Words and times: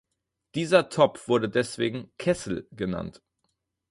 Dieser 0.55 0.89
Topf 0.89 1.27
wurde 1.27 1.47
deswegen 1.47 2.11
"Kessel" 2.17 2.67
genannt. 2.71 3.21